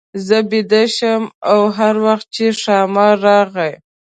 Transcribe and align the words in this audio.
زه 0.27 0.37
بېده 0.49 0.83
شم 0.95 1.23
او 1.51 1.59
هر 1.77 1.95
وخت 2.05 2.27
چې 2.35 2.45
ښامار 2.61 3.15
راغی. 3.27 3.73